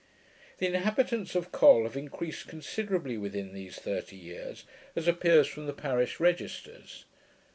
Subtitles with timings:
[0.57, 4.63] The inhabitants of Col have increased considerably within these thirty years,
[4.95, 7.05] as appears from the parish registers.